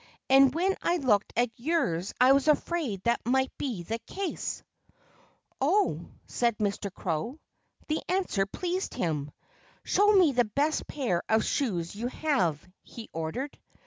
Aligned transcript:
And 0.31 0.51
when 0.55 0.75
I 0.81 0.97
looked 0.97 1.31
at 1.37 1.51
yours 1.59 2.11
I 2.19 2.31
was 2.31 2.47
afraid 2.47 3.03
that 3.03 3.21
might 3.23 3.55
be 3.59 3.83
the 3.83 3.99
case." 3.99 4.63
"Oh!" 5.61 6.09
said 6.25 6.57
Mr. 6.57 6.91
Crow. 6.91 7.37
The 7.87 8.01
answer 8.09 8.47
pleased 8.47 8.95
him. 8.95 9.29
"Show 9.83 10.11
me 10.11 10.31
the 10.31 10.45
best 10.45 10.87
pair 10.87 11.21
of 11.29 11.45
shoes 11.45 11.95
you 11.95 12.07
have," 12.07 12.67
he 12.81 13.11
ordered. 13.13 13.55